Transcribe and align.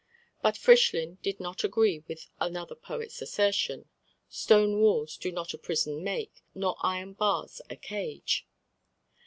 But 0.41 0.55
Frischlin 0.57 1.19
did 1.21 1.39
not 1.39 1.63
agree 1.63 2.03
with 2.07 2.25
another 2.39 2.73
poet's 2.73 3.21
assertion: 3.21 3.87
"Stone 4.29 4.79
walls 4.79 5.15
do 5.15 5.31
not 5.31 5.53
a 5.53 5.59
prison 5.59 6.03
make, 6.03 6.41
Nor 6.55 6.75
iron 6.81 7.13
bars 7.13 7.61
a 7.69 7.75
cage." 7.75 8.47